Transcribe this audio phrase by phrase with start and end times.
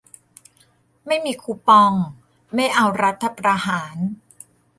[1.05, 1.93] ไม่มีคูปอง
[2.53, 3.97] ไม่เอารัฐประหาร